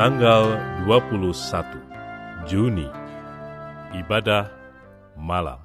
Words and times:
Tanggal 0.00 0.56
21 0.88 2.44
Juni 2.48 2.88
Ibadah 3.96 4.48
Malam 5.16 5.60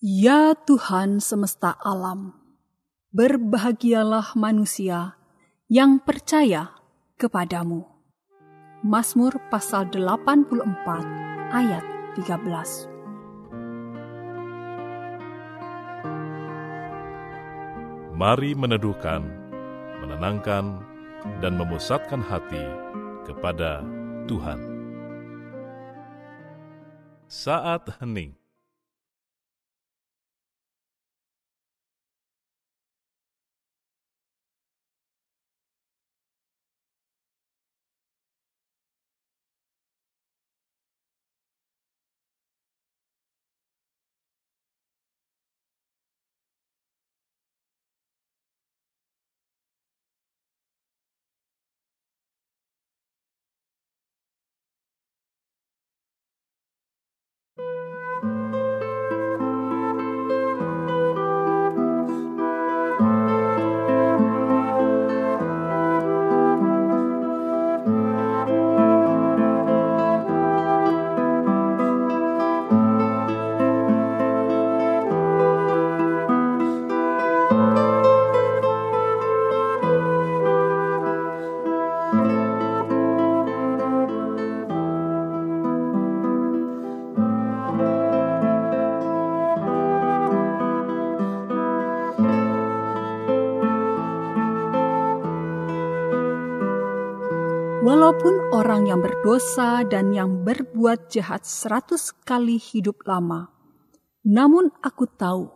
Ya 0.00 0.52
Tuhan 0.52 1.20
semesta 1.24 1.72
alam, 1.80 2.36
berbahagialah 3.12 4.36
manusia 4.36 5.16
yang 5.72 5.96
percaya 6.00 6.76
kepadamu. 7.16 7.88
Mazmur 8.84 9.40
pasal 9.48 9.88
84 9.88 10.52
ayat 11.52 11.93
13. 12.14 12.86
Mari 18.14 18.54
meneduhkan, 18.54 19.26
menenangkan, 19.98 20.78
dan 21.42 21.58
memusatkan 21.58 22.22
hati 22.22 22.62
kepada 23.26 23.82
Tuhan. 24.30 24.60
Saat 27.26 27.90
hening 27.98 28.38
Walaupun 97.84 98.52
orang 98.52 98.88
yang 98.88 99.04
berdosa 99.04 99.84
dan 99.84 100.08
yang 100.12 100.40
berbuat 100.40 101.12
jahat 101.12 101.44
seratus 101.44 102.16
kali 102.24 102.56
hidup 102.56 103.04
lama, 103.04 103.52
namun 104.24 104.72
aku 104.80 105.04
tahu 105.04 105.52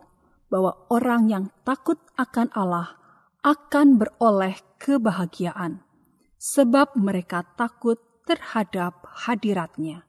bahwa 0.49 0.75
orang 0.89 1.29
yang 1.29 1.45
takut 1.63 2.01
akan 2.17 2.49
Allah 2.57 2.97
akan 3.45 4.01
beroleh 4.01 4.59
kebahagiaan, 4.81 5.85
sebab 6.35 6.97
mereka 6.99 7.47
takut 7.55 7.97
terhadap 8.27 9.05
hadiratnya. 9.25 10.03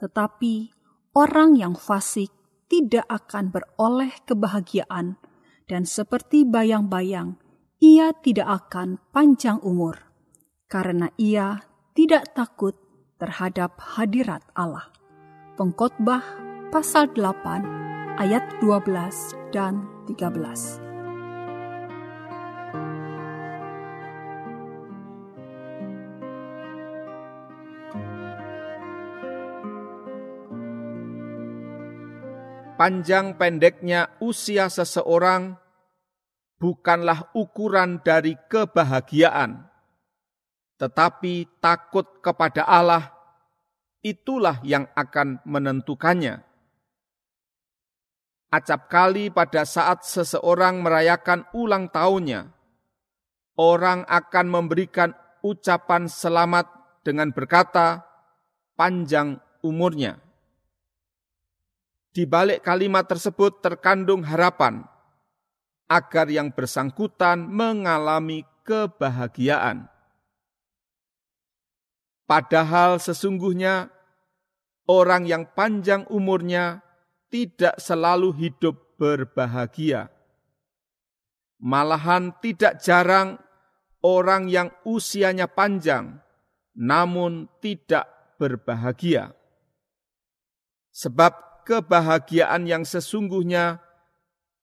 Tetapi 0.00 0.74
orang 1.14 1.54
yang 1.54 1.78
fasik 1.78 2.34
tidak 2.66 3.06
akan 3.06 3.54
beroleh 3.54 4.12
kebahagiaan, 4.26 5.20
dan 5.68 5.84
seperti 5.84 6.48
bayang-bayang, 6.48 7.38
ia 7.78 8.10
tidak 8.10 8.66
akan 8.66 8.98
panjang 9.14 9.62
umur 9.62 10.08
karena 10.68 11.08
ia 11.16 11.62
tidak 11.94 12.36
takut 12.36 12.76
terhadap 13.16 13.78
hadirat 13.78 14.44
Allah. 14.54 14.90
Pengkhotbah 15.54 16.22
pasal 16.70 17.10
8 17.14 17.97
ayat 18.18 18.42
12 18.58 19.54
dan 19.54 19.86
13. 20.10 20.82
Panjang 32.74 33.38
pendeknya 33.38 34.10
usia 34.18 34.66
seseorang 34.66 35.54
bukanlah 36.58 37.30
ukuran 37.38 38.02
dari 38.02 38.34
kebahagiaan 38.50 39.62
tetapi 40.78 41.58
takut 41.62 42.18
kepada 42.22 42.66
Allah 42.66 43.14
itulah 44.02 44.62
yang 44.62 44.86
akan 44.94 45.42
menentukannya. 45.42 46.47
Acap 48.48 48.88
kali 48.88 49.28
pada 49.28 49.68
saat 49.68 50.08
seseorang 50.08 50.80
merayakan 50.80 51.44
ulang 51.52 51.92
tahunnya, 51.92 52.48
orang 53.60 54.08
akan 54.08 54.46
memberikan 54.48 55.12
ucapan 55.44 56.08
selamat 56.08 56.64
dengan 57.04 57.28
berkata, 57.28 58.08
"Panjang 58.72 59.36
umurnya." 59.60 60.16
Di 62.08 62.24
balik 62.24 62.64
kalimat 62.64 63.04
tersebut 63.04 63.60
terkandung 63.60 64.24
harapan 64.24 64.80
agar 65.92 66.32
yang 66.32 66.48
bersangkutan 66.48 67.44
mengalami 67.44 68.48
kebahagiaan. 68.64 69.92
Padahal 72.24 72.96
sesungguhnya 72.96 73.92
orang 74.88 75.28
yang 75.28 75.44
panjang 75.52 76.08
umurnya 76.08 76.87
tidak 77.28 77.76
selalu 77.80 78.32
hidup 78.36 78.98
berbahagia. 79.00 80.08
Malahan 81.58 82.32
tidak 82.40 82.80
jarang 82.80 83.36
orang 84.02 84.48
yang 84.48 84.68
usianya 84.86 85.50
panjang 85.50 86.18
namun 86.78 87.50
tidak 87.58 88.06
berbahagia. 88.38 89.34
Sebab 90.94 91.66
kebahagiaan 91.66 92.70
yang 92.70 92.86
sesungguhnya 92.86 93.82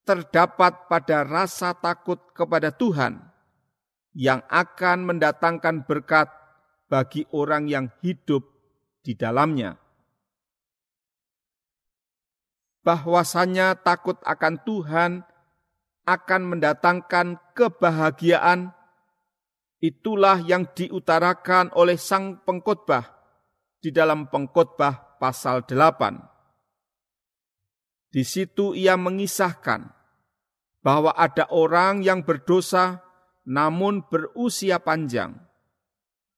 terdapat 0.07 0.87
pada 0.87 1.27
rasa 1.27 1.75
takut 1.75 2.17
kepada 2.31 2.71
Tuhan 2.71 3.19
yang 4.15 4.39
akan 4.47 5.11
mendatangkan 5.11 5.83
berkat 5.83 6.31
bagi 6.87 7.27
orang 7.35 7.67
yang 7.67 7.91
hidup 7.99 8.47
di 9.03 9.11
dalamnya. 9.11 9.75
Bahwasanya 12.85 13.81
takut 13.81 14.21
akan 14.21 14.61
Tuhan 14.61 15.11
akan 16.05 16.41
mendatangkan 16.53 17.41
kebahagiaan, 17.57 18.69
itulah 19.81 20.37
yang 20.45 20.69
diutarakan 20.69 21.73
oleh 21.73 21.97
sang 21.97 22.45
pengkhotbah 22.45 23.09
di 23.81 23.89
dalam 23.89 24.29
pengkhotbah 24.29 25.17
pasal 25.17 25.65
8. 25.65 28.13
Di 28.13 28.21
situ 28.21 28.77
ia 28.77 28.93
mengisahkan 28.95 29.81
bahwa 30.85 31.09
ada 31.17 31.49
orang 31.49 32.05
yang 32.05 32.21
berdosa 32.21 33.01
namun 33.49 34.05
berusia 34.05 34.77
panjang 34.77 35.45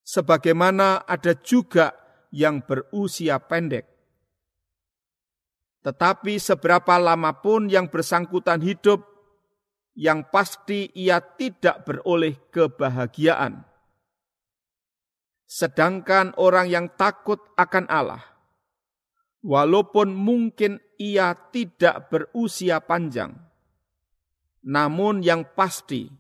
sebagaimana 0.08 1.04
ada 1.04 1.36
juga 1.36 1.92
yang 2.32 2.64
berusia 2.64 3.44
pendek. 3.44 3.97
Tetapi 5.88 6.36
seberapa 6.36 7.00
lama 7.00 7.32
pun 7.40 7.72
yang 7.72 7.88
bersangkutan 7.88 8.60
hidup, 8.60 9.08
yang 9.96 10.28
pasti 10.28 10.92
ia 10.92 11.24
tidak 11.24 11.88
beroleh 11.88 12.36
kebahagiaan. 12.52 13.64
Sedangkan 15.48 16.36
orang 16.36 16.68
yang 16.68 16.92
takut 17.00 17.40
akan 17.56 17.88
Allah, 17.88 18.20
walaupun 19.40 20.12
mungkin 20.12 20.84
ia 21.00 21.32
tidak 21.56 22.12
berusia 22.12 22.84
panjang, 22.84 23.32
namun 24.68 25.24
yang 25.24 25.48
pasti 25.56 26.12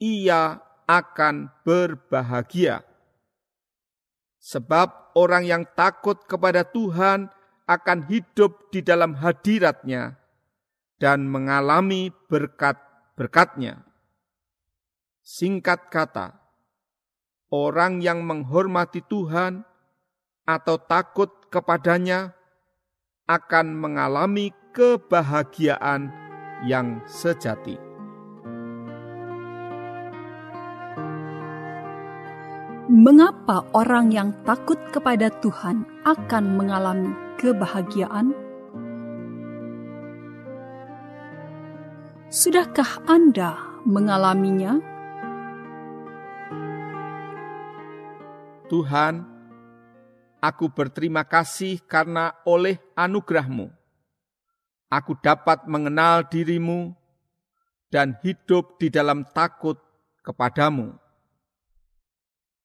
ia 0.00 0.56
akan 0.88 1.52
berbahagia 1.68 2.80
Sebab 4.42 5.14
orang 5.14 5.46
yang 5.46 5.62
takut 5.78 6.18
kepada 6.26 6.66
Tuhan 6.66 7.30
akan 7.66 8.08
hidup 8.10 8.72
di 8.74 8.82
dalam 8.82 9.14
hadiratnya 9.18 10.18
dan 10.98 11.26
mengalami 11.26 12.10
berkat-berkatnya. 12.30 13.82
Singkat 15.22 15.90
kata, 15.90 16.34
orang 17.50 18.02
yang 18.02 18.26
menghormati 18.26 19.02
Tuhan 19.06 19.62
atau 20.42 20.76
takut 20.78 21.30
kepadanya 21.46 22.34
akan 23.30 23.78
mengalami 23.78 24.50
kebahagiaan 24.74 26.10
yang 26.66 27.02
sejati. 27.06 27.91
Mengapa 33.02 33.66
orang 33.74 34.14
yang 34.14 34.30
takut 34.46 34.78
kepada 34.94 35.26
Tuhan 35.42 35.82
akan 36.06 36.44
mengalami 36.54 37.10
kebahagiaan? 37.34 38.30
Sudahkah 42.30 43.02
Anda 43.10 43.58
mengalaminya? 43.82 44.78
Tuhan, 48.70 49.26
aku 50.38 50.70
berterima 50.70 51.26
kasih 51.26 51.82
karena 51.82 52.38
oleh 52.46 52.78
anugerahmu, 52.94 53.66
aku 54.86 55.18
dapat 55.18 55.66
mengenal 55.66 56.22
dirimu 56.30 56.94
dan 57.90 58.14
hidup 58.22 58.78
di 58.78 58.94
dalam 58.94 59.26
takut 59.34 59.74
kepadamu. 60.22 61.01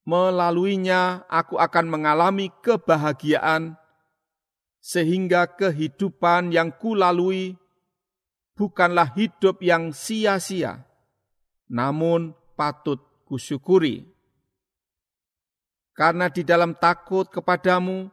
Melaluinya 0.07 1.27
aku 1.27 1.59
akan 1.59 1.91
mengalami 1.91 2.47
kebahagiaan, 2.63 3.75
sehingga 4.79 5.51
kehidupan 5.51 6.55
yang 6.55 6.71
kulalui 6.71 7.59
bukanlah 8.55 9.11
hidup 9.19 9.59
yang 9.59 9.91
sia-sia, 9.91 10.87
namun 11.67 12.31
patut 12.55 13.03
kusyukuri 13.27 14.07
karena 15.97 16.29
di 16.29 16.45
dalam 16.45 16.77
takut 16.77 17.25
kepadamu, 17.25 18.05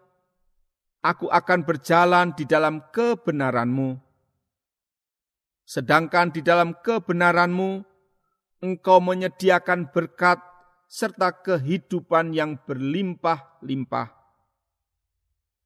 aku 1.05 1.29
akan 1.29 1.61
berjalan 1.69 2.33
di 2.33 2.49
dalam 2.49 2.81
kebenaranmu. 2.89 4.01
Sedangkan 5.69 6.33
di 6.33 6.41
dalam 6.41 6.73
kebenaranmu, 6.81 7.85
engkau 8.65 9.05
menyediakan 9.05 9.93
berkat 9.93 10.41
serta 10.89 11.33
kehidupan 11.33 12.35
yang 12.37 12.57
berlimpah-limpah. 12.63 14.13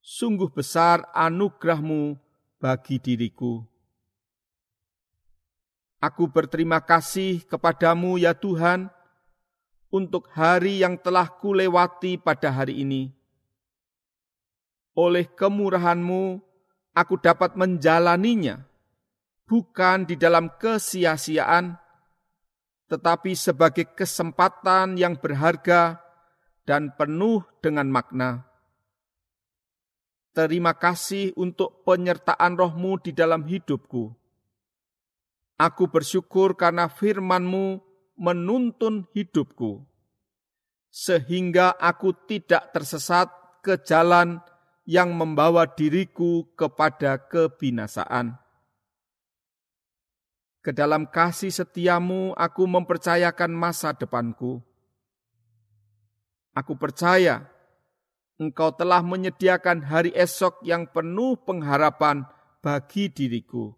Sungguh 0.00 0.48
besar 0.48 1.04
anugerahmu 1.12 2.16
bagi 2.56 2.96
diriku. 2.96 3.60
Aku 5.98 6.30
berterima 6.30 6.78
kasih 6.78 7.42
kepadamu 7.44 8.22
ya 8.22 8.30
Tuhan, 8.30 8.86
untuk 9.88 10.28
hari 10.36 10.84
yang 10.84 11.00
telah 11.00 11.26
kulewati 11.26 12.20
pada 12.20 12.52
hari 12.52 12.84
ini. 12.84 13.10
Oleh 14.92 15.24
kemurahanmu, 15.24 16.42
aku 16.92 17.14
dapat 17.18 17.56
menjalaninya, 17.56 18.66
bukan 19.48 20.04
di 20.04 20.14
dalam 20.18 20.52
kesia-siaan, 20.60 21.78
tetapi 22.88 23.36
sebagai 23.36 23.92
kesempatan 23.92 24.96
yang 24.96 25.20
berharga 25.20 26.00
dan 26.64 26.92
penuh 26.96 27.44
dengan 27.60 27.88
makna. 27.88 28.48
Terima 30.32 30.76
kasih 30.76 31.36
untuk 31.36 31.84
penyertaan 31.84 32.56
rohmu 32.56 33.00
di 33.00 33.12
dalam 33.12 33.44
hidupku. 33.44 34.12
Aku 35.58 35.90
bersyukur 35.90 36.54
karena 36.54 36.86
firmanmu 36.86 37.82
menuntun 38.14 39.10
hidupku, 39.10 39.82
sehingga 40.88 41.74
aku 41.74 42.14
tidak 42.30 42.70
tersesat 42.70 43.26
ke 43.66 43.82
jalan 43.82 44.38
yang 44.86 45.12
membawa 45.12 45.66
diriku 45.66 46.46
kepada 46.54 47.18
kebinasaan. 47.26 48.47
Ke 50.68 50.76
dalam 50.76 51.08
kasih 51.08 51.48
setiamu, 51.48 52.36
aku 52.36 52.68
mempercayakan 52.68 53.48
masa 53.56 53.96
depanku. 53.96 54.60
Aku 56.52 56.76
percaya 56.76 57.48
engkau 58.36 58.68
telah 58.76 59.00
menyediakan 59.00 59.80
hari 59.80 60.12
esok 60.12 60.60
yang 60.60 60.84
penuh 60.84 61.40
pengharapan 61.40 62.28
bagi 62.60 63.08
diriku. 63.08 63.72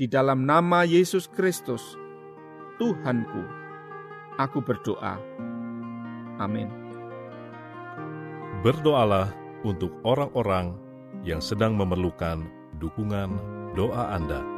Di 0.00 0.08
dalam 0.08 0.48
nama 0.48 0.88
Yesus 0.88 1.28
Kristus, 1.28 1.84
Tuhanku. 2.80 3.44
Aku 4.40 4.64
berdoa. 4.64 5.20
Amin. 6.40 6.72
Berdoalah 8.64 9.28
untuk 9.60 9.92
orang-orang 10.08 10.72
yang 11.20 11.44
sedang 11.44 11.76
memerlukan 11.76 12.48
dukungan 12.80 13.36
doa 13.76 14.16
Anda. 14.16 14.57